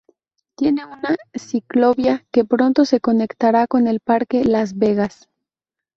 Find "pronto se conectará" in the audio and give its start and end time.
2.43-3.67